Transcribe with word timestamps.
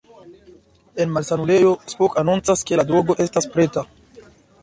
En 1.03 1.11
malsanulejo, 1.17 1.73
Spock 1.93 2.17
anoncas, 2.23 2.65
ke 2.71 2.79
la 2.81 2.85
drogo 2.93 3.19
estas 3.27 3.49
preta. 3.57 3.85